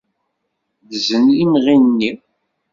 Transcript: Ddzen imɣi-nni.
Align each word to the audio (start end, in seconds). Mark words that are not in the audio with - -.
Ddzen 0.85 1.25
imɣi-nni. 1.43 2.11